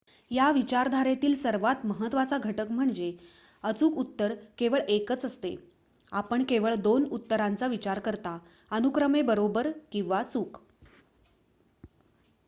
[0.31, 5.55] या विचारधारेतील सर्वात महत्वाचा घटक म्हणजेः अचूक उत्तर केवळ एकच असते
[6.11, 8.37] आपण केवळ दोन उत्तरांचा विचार करता
[8.71, 10.57] अनुक्रमे बरोबर किंवा चूक